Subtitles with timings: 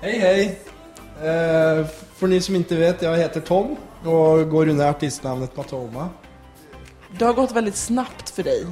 [0.00, 0.60] Hej hej!
[1.16, 6.08] Eh, för ni som inte vet, jag heter Tom och går under artistnamnet Matoma.
[7.18, 8.66] Det har gått väldigt snabbt för dig.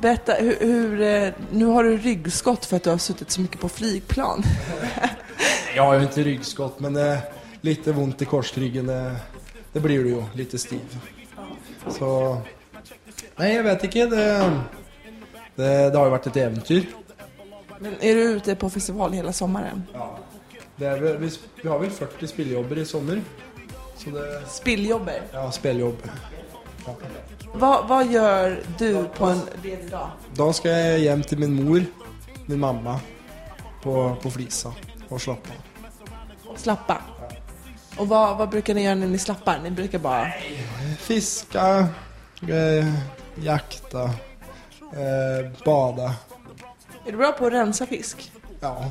[0.00, 3.60] Berätta, hur, hur, eh, nu har du ryggskott för att du har suttit så mycket
[3.60, 4.42] på flygplan.
[5.76, 7.18] Jag har ju inte ryggskott men eh,
[7.60, 9.12] lite ont i korsryggen, eh,
[9.72, 10.98] det blir du ju, lite stiv.
[11.88, 12.38] Så...
[13.36, 14.06] Nej, jag vet inte.
[14.06, 14.60] Det,
[15.54, 16.86] det, det har ju varit ett äventyr.
[17.82, 19.82] Men är du ute på festival hela sommaren?
[20.76, 21.30] Det är, väl- vi,
[21.62, 23.20] vi har väl 40 spelljobber i sommar.
[23.96, 24.42] Så det...
[24.48, 25.22] Spilljobber.
[25.32, 25.96] Ja, speljobb.
[27.54, 30.10] Vad, vad gör du på en ledig dag?
[30.34, 31.84] Då ska jag hem till min mor,
[32.46, 33.00] min mamma,
[33.82, 34.72] på, på Flisa
[35.08, 35.48] och slappa.
[36.56, 36.98] Slappa.
[37.96, 39.58] Och vad, vad brukar ni göra när ni slappar?
[39.62, 40.26] Ni brukar bara...
[40.98, 41.88] Fiska,
[42.48, 42.88] eh,
[43.44, 46.14] jakta, eh, bada.
[47.06, 48.32] Är du bra på att rensa fisk?
[48.60, 48.90] Ja,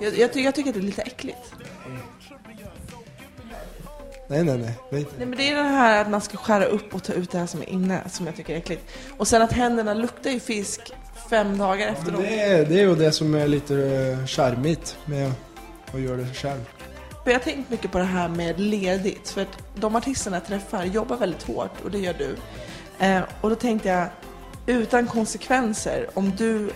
[0.00, 1.54] Jag, jag, ty- jag tycker att det är lite äckligt.
[4.28, 4.72] nej nej nej.
[4.90, 5.06] nej.
[5.18, 7.38] Nej men det är det här att man ska skära upp och ta ut det
[7.38, 8.90] här som är inne som jag tycker är äckligt.
[9.18, 10.92] Och sen att händerna luktar ju fisk
[11.30, 12.20] fem dagar Men efteråt.
[12.22, 15.32] det, är, det är ju det som är lite eh, charmigt med
[15.92, 16.60] att göra det själv.
[17.26, 19.28] Jag har tänkt mycket på det här med ledigt.
[19.30, 22.36] För att de artisterna jag träffar jobbar väldigt hårt och det gör du.
[23.06, 24.06] Eh, och då tänkte jag,
[24.66, 26.70] utan konsekvenser, om du,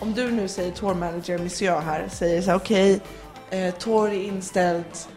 [0.00, 3.00] om du nu säger tour manager Monsieur här, säger så här okej,
[3.50, 5.08] eh, tour är inställt,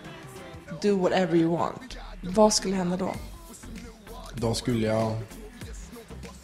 [0.82, 1.98] do whatever you want.
[2.24, 3.14] Vad skulle hända då?
[4.36, 5.12] Då skulle jag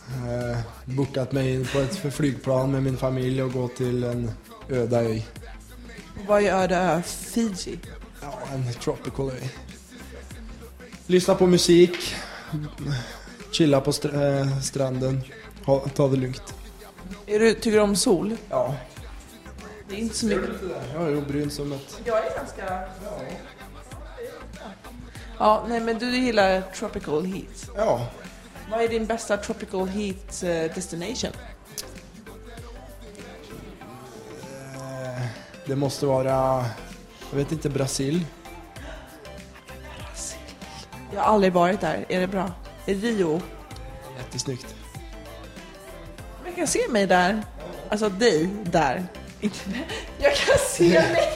[0.08, 4.32] eh, bokat mig in på ett flygplan med min familj och gå till en
[4.70, 5.20] öde ö.
[6.28, 7.02] Vad är öde ö?
[7.02, 7.80] Fiji?
[8.22, 9.48] Ja, en tropical ö.
[11.08, 12.16] Lyssna på musik,
[13.52, 15.22] chilla på str- eh, stranden,
[15.66, 16.54] ha, ta det lugnt.
[17.26, 18.38] Är du, tycker du om sol?
[18.50, 18.76] Ja.
[19.90, 20.50] Det är inte så mycket.
[20.94, 22.02] Jag är brun som ett...
[22.06, 22.84] Jag är ganska...
[25.40, 27.70] Ja, nej men du gillar tropical heat.
[27.76, 28.08] Ja.
[28.72, 31.32] Vad är din bästa tropical heat eh, destination?
[34.76, 35.26] Eh,
[35.66, 36.66] Det måste vara,
[37.32, 38.26] jag vet inte, Brasil.
[41.14, 42.06] Jag har aldrig varit där.
[42.10, 42.52] Är det bra?
[42.86, 43.42] Rio?
[44.18, 44.76] Jättesnyggt.
[46.58, 47.44] Jag kan se mig där.
[47.90, 49.06] Alltså dig där.
[50.20, 51.30] Jag kan se mig.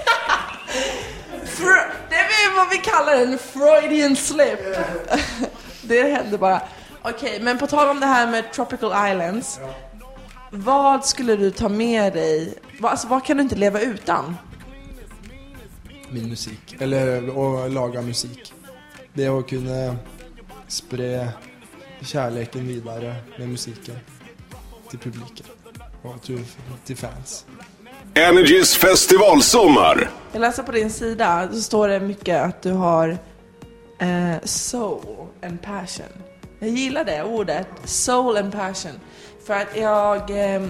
[2.10, 4.60] Det är vad vi kallar en Freudian slip.
[5.82, 6.62] Det hände bara.
[7.02, 9.60] Okej, men på tal om det här med Tropical Islands.
[10.50, 12.54] Vad skulle du ta med dig?
[12.82, 14.38] Alltså, vad kan du inte leva utan?
[16.10, 16.76] Min musik.
[16.80, 18.54] Eller att laga musik.
[19.14, 19.96] Det är att kunna
[20.68, 21.28] sprida
[22.02, 23.96] kärleken vidare med musiken.
[24.92, 25.46] Till publiken.
[26.02, 26.46] Och till,
[26.86, 27.46] till fans.
[28.14, 30.10] Energys festivalsommar.
[30.32, 33.18] Jag läser på din sida, så står det mycket att du har
[34.00, 36.06] eh, soul and passion.
[36.60, 38.92] Jag gillar det ordet, soul and passion.
[39.46, 40.62] För att jag, eh,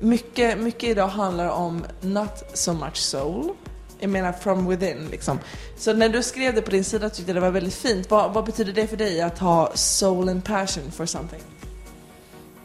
[0.00, 3.50] mycket, mycket idag handlar om not so much soul.
[3.98, 5.38] Jag menar from within liksom.
[5.78, 8.10] Så när du skrev det på din sida tyckte jag det var väldigt fint.
[8.10, 11.42] Vad, vad betyder det för dig att ha soul and passion for something?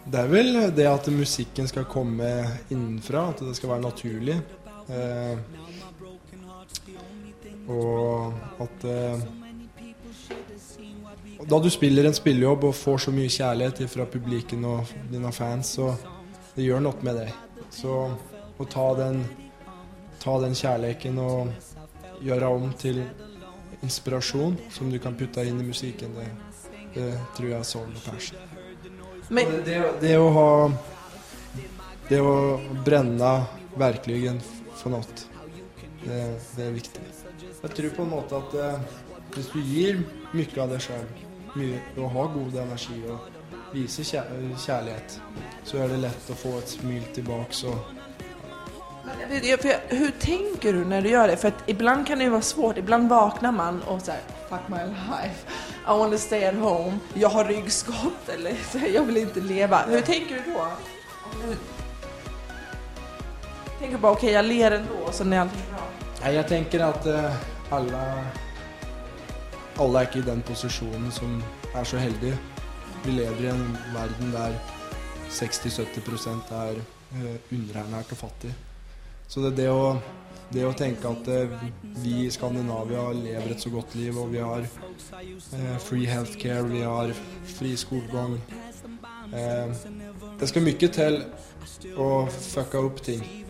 [0.07, 4.37] Det är väl det att musiken ska komma inifrån, att det ska vara naturligt.
[4.87, 5.39] Eh,
[7.69, 9.19] och att eh,
[11.49, 15.69] Da du spiller en speljobb och får så mycket kärlek från publiken och dina fans
[15.69, 15.95] så
[16.55, 17.33] det gjør noe med dig.
[17.69, 18.11] Så
[18.57, 19.25] att ta den,
[20.19, 21.47] ta den kärleken och
[22.21, 23.03] göra om till
[23.81, 26.27] inspiration som du kan putte in i musiken, det,
[26.93, 28.39] det tror jag är soul och passion.
[29.27, 30.71] Men, Det, det, att ha...
[32.07, 33.45] Det är att bränna
[33.75, 34.41] verkligen
[34.75, 35.29] för något.
[36.03, 37.25] Det, det är viktigt.
[37.61, 38.73] Jag tror på något att eh,
[39.35, 40.01] om du ger
[40.31, 41.05] mycket av dig själv
[41.97, 43.19] och har god energi och
[43.75, 45.03] visar kär, kärlek
[45.63, 47.77] så är det lätt att få ett smil tillbaks och
[49.87, 51.37] Hur tänker du när du gör det?
[51.37, 52.77] För ibland kan det ju vara svårt.
[52.77, 55.45] Ibland vaknar man och så här, fuck my life.
[55.87, 56.99] I want to stay at home.
[57.13, 59.85] Jag har ryggskott eller så jag vill inte leva.
[59.85, 60.61] Hur tänker du då?
[60.61, 61.55] Om du
[63.79, 66.31] tänker bara okej, jag ler ändå så är allting bra.
[66.31, 67.35] Jag tänker att eh,
[67.69, 68.23] alla,
[69.75, 71.43] alla är inte i den positionen som
[71.75, 72.37] är så heldiga.
[73.05, 74.59] Vi lever i en värld där
[75.29, 78.53] 60-70% är eh, underernärt och fattig.
[79.27, 79.97] Så det är det att,
[80.49, 81.47] det å tänka att eh,
[81.81, 84.59] vi i Skandinavien lever ett så gott liv och vi har
[85.53, 87.13] eh, free healthcare, vi har
[87.45, 88.41] fri skolgång.
[89.33, 89.75] Eh,
[90.39, 91.23] det ska mycket till
[91.97, 93.45] att fucka upp ting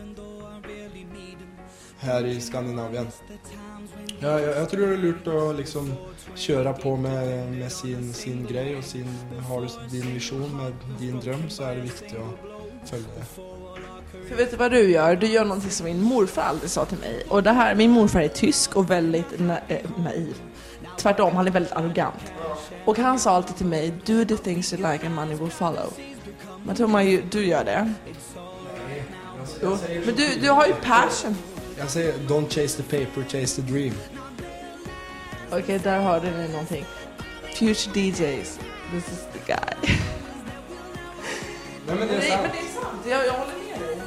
[1.98, 3.08] här i Skandinavien.
[4.20, 5.94] Ja, jag, jag tror det är lurt att liksom
[6.36, 9.08] köra på med, med sin, sin grej och sin,
[9.50, 13.65] har du din vision med din dröm så är det viktigt att följa det.
[14.28, 15.16] För vet du vad du gör?
[15.16, 17.24] Du gör någonting som min morfar aldrig sa till mig.
[17.30, 20.42] Och det här, min morfar är tysk och väldigt na äh, naiv.
[20.98, 22.34] Tvärtom, han är väldigt arrogant.
[22.86, 25.94] Och han sa alltid till mig, do the things you like and money will follow.
[26.64, 27.94] Men tror man ju, du gör det.
[29.62, 29.78] Jo.
[30.06, 31.36] Men du, du har ju passion.
[31.78, 33.94] Jag säger don't chase the paper, chase the dream.
[35.52, 36.86] Okej, där hörde ni någonting.
[37.56, 38.60] Future DJs,
[38.92, 39.96] this is the guy.
[41.88, 42.42] Nej men det är Nej, sant.
[42.42, 43.02] men det är sant.
[43.10, 44.02] Jag, jag håller med dig.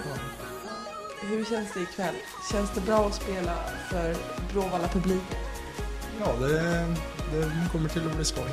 [1.21, 2.15] Hur känns det ikväll?
[2.53, 3.55] Känns det bra att spela
[3.91, 4.17] för
[4.53, 5.23] Bråvalla publik?
[6.21, 6.61] Ja, det,
[7.33, 8.51] det kommer till att bli skoj.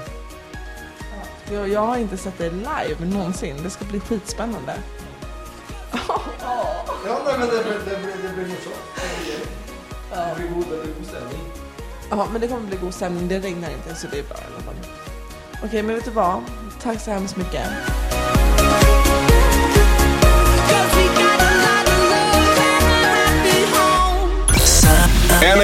[1.52, 3.64] Jag, jag har inte sett dig live någonsin.
[3.64, 4.76] Det ska bli skitspännande.
[5.92, 8.76] Ja, nej, men det, det, det, blir- det blir morsomt.
[10.10, 11.42] Det blir god, det blir god stämning.
[12.10, 13.28] Ja, men det kommer bli god stämning.
[13.28, 14.76] Det regnar inte så det är bra i alla fall.
[15.64, 16.44] Okej, men vet du vad?
[16.82, 17.68] Tack så hemskt mycket.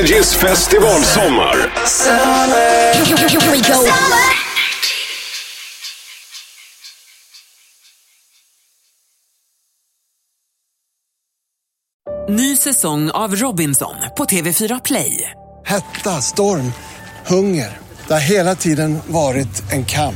[0.01, 1.71] Energys festivalsommar.
[12.29, 15.31] Ny säsong av Robinson på TV4 Play.
[15.65, 16.73] Hetta, storm,
[17.27, 17.77] hunger.
[18.07, 20.15] Det har hela tiden varit en kamp.